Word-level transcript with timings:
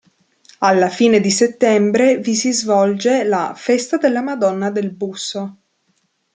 Alla 0.61 0.89
fine 0.89 1.19
di 1.19 1.29
settembre 1.29 2.17
vi 2.17 2.33
si 2.33 2.51
svolge 2.53 3.23
la 3.23 3.53
"Festa 3.55 3.97
della 3.97 4.23
Madonna 4.23 4.71
del 4.71 4.89
Busso". 4.89 5.57